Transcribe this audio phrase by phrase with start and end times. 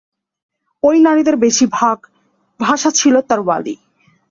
[0.83, 2.09] ওই নারীদের বেশির ভাগের
[2.59, 3.75] ভাষা ছিল তরওয়ালি।